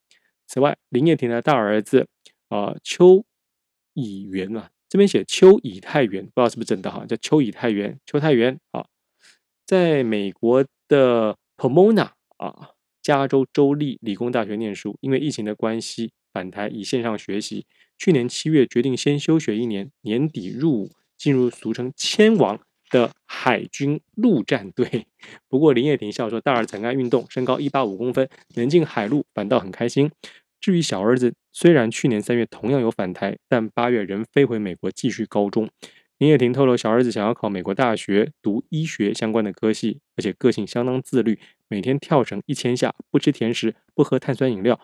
[0.47, 2.08] 此外，林叶婷的大儿子
[2.49, 3.25] 啊、邱
[3.93, 8.86] 以元啊，这边写邱以太元，不知道是不是真的哈，叫邱以太元，邱太元啊，
[9.65, 12.69] 在美国的 Pomona 啊，
[13.01, 17.65] 加州州立理工大学念书，因为疫情的关系返台以线上学习。
[17.97, 25.08] 去年七月决定先休学一年，年底入伍，进入俗称“千王”的海军陆战队。
[25.48, 30.12] 不过林叶婷笑说，大儿子很爱运动，身高一八五公分，能进海陆，反倒很开心。
[30.60, 35.69] 至于小儿子，虽然去年三月同样有返台，但八月仍飞回美国继续高中。
[36.17, 44.80] 林叶婷透露，小儿子想要考美国大学，读医学相关的科系，而且个性相当自律，每天跳绳一千下，不吃甜食，不喝碳酸饮料，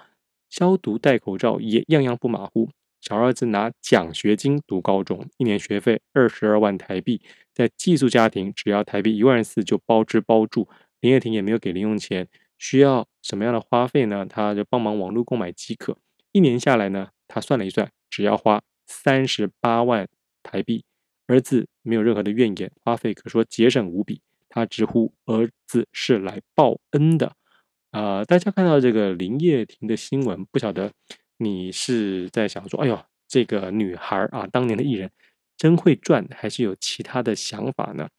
[0.50, 2.70] 消毒戴口罩也样样不马虎。
[3.00, 7.22] 小儿子拿奖学金读高中，一年学费二十二万台币，
[7.62, 10.68] 在寄宿家庭只要台币一万四就包吃包住。
[11.00, 14.26] 林叶婷也没有给零用钱，需要什么样的花费呢？
[14.26, 15.96] 他就帮忙网络购买即可。
[16.32, 20.08] 一年下来呢，他算了一算，只要花三十八万
[20.42, 20.84] 台币。
[21.28, 24.22] 儿子没有任何的怨言，花费可说节省无比。
[24.50, 27.36] 他直呼儿子是来报恩的。
[27.92, 30.92] 啊、大家看到这个林叶婷的新闻，不晓得。
[31.38, 35.10] 你是在想说，哎呦，这个女孩啊，当年的艺人
[35.62, 38.10] 真会赚，还是有其他的想法呢？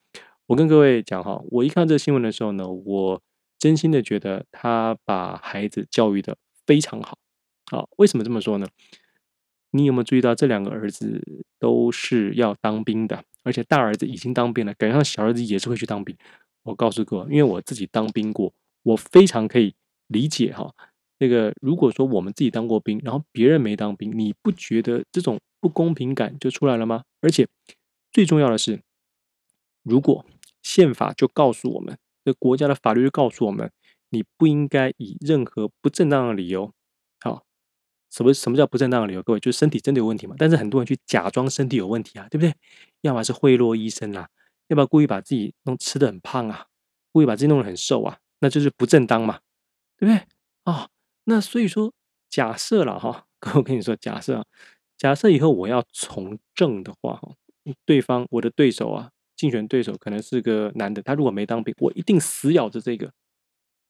[0.47, 3.21] 我跟各位讲哈，我一看这个新闻的时候呢，我
[3.59, 7.19] 真心的觉得他把孩子教育得非常好。
[7.69, 8.69] 好，为什么这么说呢？
[9.73, 11.21] 你有没有注意到这两个儿子
[11.59, 16.17] 都是要当兵的，而且大儿子已经当兵了，赶上小儿子也是会去当兵。
[16.63, 19.75] 我告诉各位，因为我自己当兵过，我非常可以
[20.07, 20.73] 理解哈。
[21.23, 27.05] 这个如果说我们自己当过兵，然后别人没当兵，你不觉得这种不公平感就出来了吗？
[27.21, 27.47] 而且
[28.11, 28.83] 最重要的是，
[29.85, 30.27] 如果
[30.65, 33.71] 宪法就告诉我们，这国家的法律就告诉我们，
[34.09, 36.73] 你不应该以任何不正当的理由，
[37.21, 37.45] 好，
[38.11, 39.23] 什么什么叫不正当的理由？
[39.23, 40.35] 各位就是身体真的有问题嘛？
[40.37, 42.53] 但是很多人去假装身体有问题啊，对不对？
[43.03, 44.29] 要么是贿赂医生啊，
[44.67, 46.67] 要不要故意把自己弄吃的很胖啊，
[47.13, 49.39] 故意把自己弄得很瘦啊，那就是不正当嘛，
[49.97, 50.17] 对不对？
[50.65, 50.89] 啊、哦。
[51.25, 51.93] 那所以说，
[52.29, 54.45] 假设了哈， 我跟你说，假设，
[54.99, 57.33] 假设以后我要从政的话，哈，
[57.85, 63.13] 对方我的对手啊，竞选对手可能是个男的，他如果没当兵，我一定死咬着这个，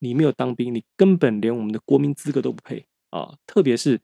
[0.01, 3.37] 你没有当兵，你根本连我们的国民资格都不配啊！
[3.47, 4.01] 特别是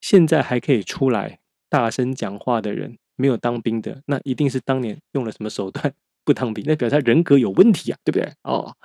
[0.00, 5.94] 现在还可以出来大声讲话的人，没有当兵的，那一定是当年用了什么手段
[6.24, 8.32] 不当兵，那表示他人格有问题啊，对不对？
[8.42, 8.76] 哦，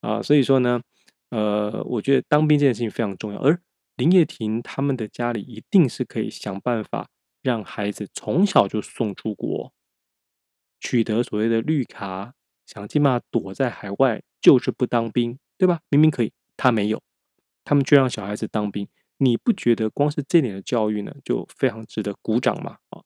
[0.00, 0.80] 啊，所以说呢。
[1.30, 3.60] 呃，我觉得当兵这件事情非常重要，而
[3.96, 7.08] 林叶婷他们的家里一定是可以想办法
[7.42, 9.72] 让孩子从小就送出国，
[10.80, 12.34] 取得所谓的绿卡，
[12.66, 15.80] 想尽办法躲在海外，就是不当兵，对吧？
[15.88, 17.02] 明明可以，他没有，
[17.64, 18.88] 他们却让小孩子当兵，
[19.18, 22.78] 你不觉得光是这点的教育呢，就非常值得鼓掌吗？
[22.90, 23.02] 啊，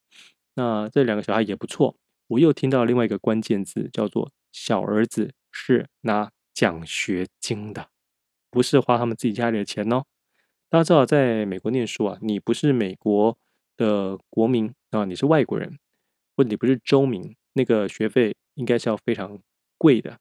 [0.55, 1.97] 那这两个小孩也不错，
[2.29, 7.94] 我又听到另外一个关键字，叫做小儿子是拿奖学金的。
[8.55, 10.05] 不是花他们自己家里的钱哦。
[10.71, 13.37] 大家知道，在美国念书啊，你不是美国
[13.77, 15.77] 的国民啊，你是外国人，
[16.37, 19.41] 或者你不是州民，那个学费应该是要非常
[19.77, 20.19] 贵的。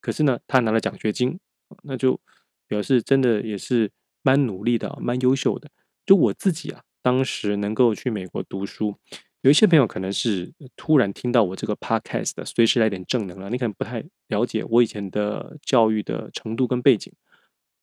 [0.00, 1.38] 可是呢，他拿了奖学金，
[1.82, 2.18] 那就
[2.66, 3.90] 表示真的也是
[4.22, 5.70] 蛮努力的，蛮优秀的。
[6.06, 8.96] 就我自己啊，当时能够去美国读书，
[9.42, 17.12] 有一些朋友可能是突然听到我这个 podcast 的，随时来点正能量，你可能不太了解我以前的教育的程度跟背景。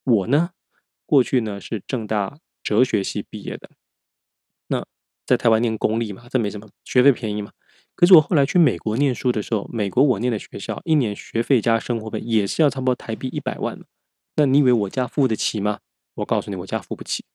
[0.04, 0.52] 我呢，
[1.06, 3.70] 过去呢是正大哲学系毕业的，
[4.68, 4.86] 那
[5.26, 7.52] 在台湾念公立嘛，这没什么，学费便宜嘛。
[7.96, 13.80] 可是我后来去美国念书的时候，美国我念的学校一年学费加生活费也是要差不多台币一百万。
[14.36, 15.80] 那你以为我家付得起吗？
[16.16, 17.26] 我告诉你，我家付不起。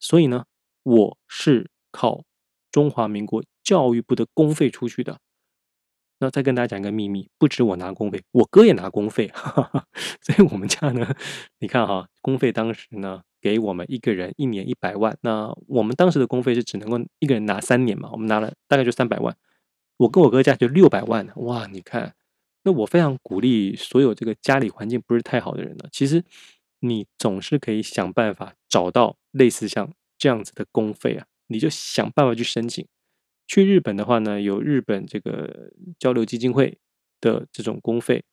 [0.00, 0.46] 所以呢，
[0.82, 2.24] 我是靠
[2.70, 5.20] 中华民国教育部的公费出去的。
[6.22, 9.84] 那再跟大家讲一个秘密，不止我拿公费，我哥也拿公费，哈哈，
[10.20, 11.12] 所以我们家呢，
[11.58, 19.36] 你看哈，公费当时呢给我们一个人一年一百万，那我们当时的公费是只能够一个人拿三年嘛，我们拿了大概就三百万，
[19.96, 22.14] 我跟我哥家就六百万，哇，你看，
[22.62, 26.22] 那我非常鼓励所有这个家里环境不是太好的人呢，其实
[26.78, 32.86] 你总是可以想办法找到类似像这样子的公费啊，你就想办法去申请。
[33.46, 36.78] 去日本的话呢，有日本这个交流基金会
[37.20, 38.24] 的这种公费。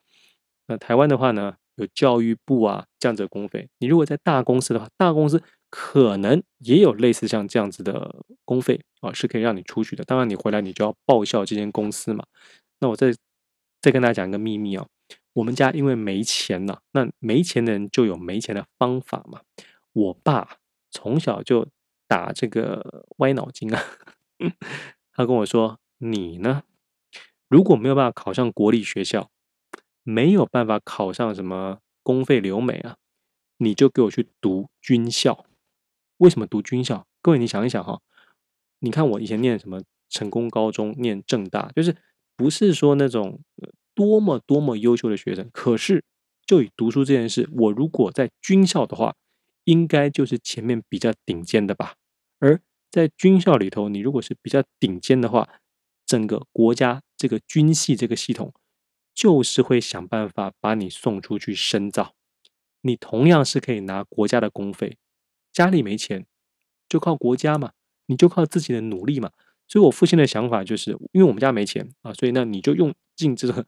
[0.68, 3.70] 那台湾的话呢，有教育部啊这样子的公费。
[3.80, 10.04] 你如果在大公司的话，大公司可能也有类似像这样子的公费啊，是可以让你出去的。
[10.04, 12.26] 当然，你回来你就要报效这间公司嘛。
[12.80, 13.14] 那我再
[13.82, 14.88] 再跟大家讲一个秘密啊，
[15.34, 19.42] 我们家因为没钱呐、那没钱的人就有没钱的方法嘛。
[19.94, 20.58] 我爸
[20.92, 21.68] 从小就
[22.08, 23.84] 打这个歪脑筋啊，
[25.20, 26.64] 他跟我说：“你呢，
[27.50, 29.30] 如果没有办法考上国立学校，
[30.02, 32.96] 没有办法考上什么公费留美啊，
[33.58, 35.46] 你就给我去读军校。
[36.20, 37.06] 为什么读军校？
[37.22, 38.00] 各位你想一想哈，
[38.80, 41.98] 你看我以前念什么成功高中，念正大，就是
[42.38, 43.42] 不是说那种
[43.94, 46.02] 多么多么优秀的学生，可是
[46.46, 49.18] 就以读书这件事，我如果在军校的话。”
[49.66, 51.94] 应该就是前面比较顶尖的吧，
[52.40, 52.60] 而
[52.92, 55.48] 在军校里头，你如果是比较顶尖的话，
[56.06, 58.54] 整个国家这个军系这个系统，
[59.14, 62.16] 就是会想办法把你送出去深造。
[62.82, 64.98] 你同样是可以拿国家的公费，
[65.52, 66.26] 家里没钱，
[66.88, 67.74] 就靠国家嘛，
[68.08, 69.32] 你就靠自己的努力嘛。
[69.68, 73.66] 所以我父亲的想法就是，因为我们家没钱啊，所以呢，你就用尽这个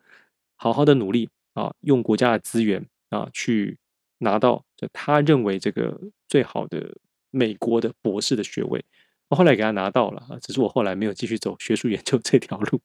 [0.56, 3.78] 好好的努力啊，用国家的资源啊去。
[4.24, 6.96] 拿到就他认为这个最好的
[7.32, 8.86] 美国的博士的学位，
[9.32, 12.82] 我后来给他拿到了，只是我后来没有继续走学术研究这条路。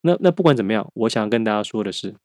[0.00, 2.16] 那那不管怎么样，我想跟大家说的是，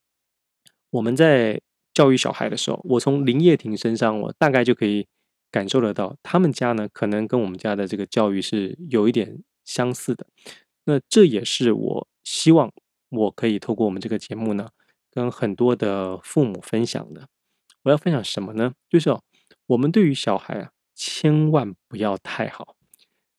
[0.92, 1.60] 我们在
[1.94, 5.06] 教育小孩的时候，我从林叶婷身上，我大概就可以
[5.52, 10.26] 感受得到，他们家呢可能跟我们家的这个教育是有一点相似的。
[10.86, 12.72] 那这也是我希望
[13.10, 14.70] 我可以透过我们这个节目呢，
[15.12, 17.28] 跟很多的父母分享的。
[17.84, 18.74] 我要分享什么呢？
[18.90, 19.22] 就是哦，
[19.68, 22.78] 我们对于小孩啊，千万不要太好。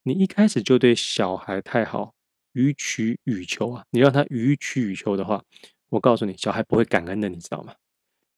[0.03, 2.13] 你一开始就对小孩太好，
[2.53, 5.43] 予取予求啊，你让他予取予求的话，
[5.89, 7.75] 我告诉你，小孩不会感恩的，你知道吗？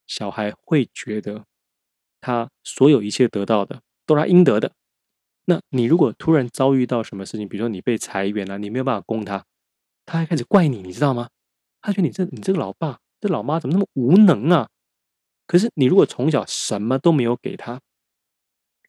[0.05, 1.45] 小孩会觉得
[2.19, 4.73] 他所有一切得到的都是他应得的。
[5.45, 9.45] 那你如果突然遭遇到什么事情，比如说你被裁员了，你没有办法供他，
[10.05, 11.29] 他还开始怪你，你知道吗？
[11.81, 14.69] 他觉得你这你这个老爸、这老妈怎么那么无能啊？
[15.47, 17.81] 可是你如果从小什么都没有给他，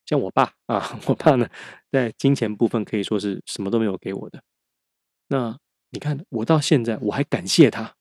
[0.05, 1.49] 像我爸啊， 我爸呢，
[1.91, 4.41] 在金钱部分可以说是什么都没有给我的。
[5.27, 5.57] 那
[5.91, 7.95] 你看我到现在我还感谢他，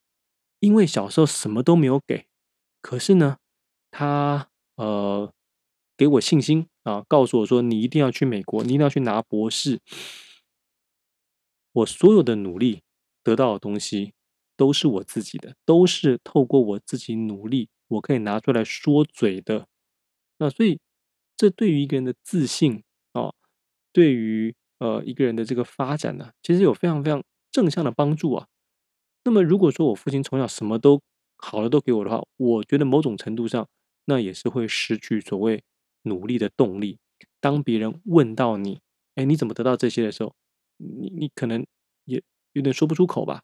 [0.61, 2.27] 因为小时候什么都没有给，
[2.83, 3.39] 可是呢，
[3.91, 5.33] 他呃
[5.97, 9.81] 给我信心啊，告诉我说，你一定要去美国，你一定要去拿博士。
[11.73, 12.83] 我所有的努力
[13.23, 14.13] 得到的东西
[14.57, 17.69] 都是我自己的，都是透过我自己努力。
[17.89, 19.67] 我可以拿出来说嘴的，
[20.39, 20.81] 那所以
[21.37, 22.83] 这对于一个人的自信
[23.13, 23.33] 啊，
[23.93, 28.47] 对于呃一个人的这个发展呢，其实有非常非常正向的帮助啊。
[29.25, 31.01] 那么如果说我父亲从小什么都
[31.37, 33.67] 好的都给我的话，我觉得某种程度上
[34.05, 35.63] 那也是会失去所谓
[36.03, 36.99] 努力的动力。
[37.41, 38.81] 当别人问到你，
[39.15, 40.35] 哎，你怎么得到这些的时候，
[40.77, 41.67] 你你可能
[42.05, 42.23] 也
[42.53, 43.43] 有点说不出口吧。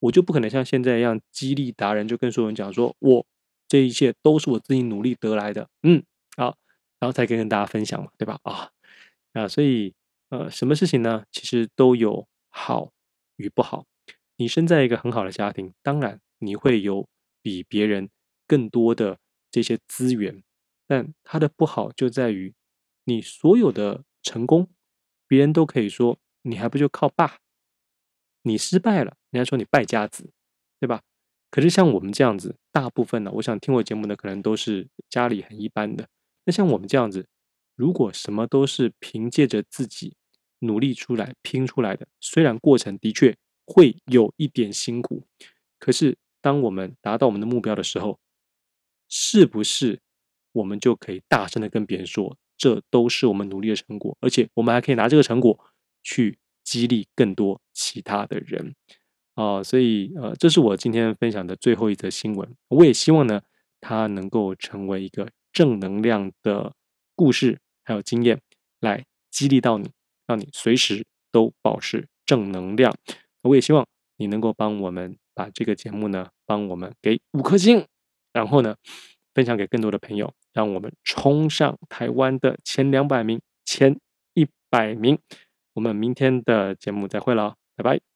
[0.00, 3.26] 我就不可能像现在一样激励达人，就跟所有人讲说我。
[3.66, 6.04] 这一切都是我自己努力得来的，嗯，
[7.04, 8.40] 然后再跟跟大家分享嘛，对吧？
[8.44, 8.70] 啊，
[9.34, 9.92] 啊，所以
[10.30, 11.26] 呃，什么事情呢？
[11.30, 12.94] 其实都有好
[13.36, 13.84] 与不好。
[14.36, 17.06] 你生在一个很好的家庭，当然你会有
[17.42, 18.08] 比别人
[18.46, 19.18] 更多的
[19.50, 20.42] 这些资源，
[20.86, 22.54] 但它的不好就在于
[23.04, 24.70] 你所有的成功，
[25.28, 27.36] 别人都可以说你还不就靠爸？
[28.44, 30.32] 你失败了，人家说你败家子，
[30.80, 31.02] 对吧？
[31.50, 36.08] 可是像我们这样子，大部分呢，我想听我节目的可能都是家里很一般的。
[36.44, 37.26] 那像我们这样子，
[37.74, 40.16] 如果什么都是凭借着自己
[40.60, 43.36] 努力出来、拼出来的，虽然过程的确
[43.66, 45.26] 会有一点辛苦，
[45.78, 48.18] 可是当我们达到我们的目标的时候，
[49.08, 50.00] 是不是
[50.52, 55.58] 我们就可以大声的跟别人说，这都是我们努力的成果，而且我们还可以拿这个成果
[56.02, 58.74] 去激励更多其他的人。
[59.34, 62.54] 啊、所以呃，这是我今天分享的最后一则新闻。
[62.68, 63.42] 我也希望呢，
[63.80, 66.74] 它能够成为一个正能量的
[67.14, 68.38] 故事，还有经验，
[68.80, 69.90] 来激励到你，
[70.26, 72.94] 让你随时都保持正能量。
[73.42, 73.86] 我也希望
[74.16, 77.86] 你能够帮我们把这个节目呢，帮我们给五颗星，
[78.32, 78.76] 然后呢，
[79.32, 83.98] 分享给更多的朋友，让我们冲上台湾的前两百名、前
[84.34, 85.18] 一百名。
[85.74, 88.13] 我们明天的节目再会了，拜拜。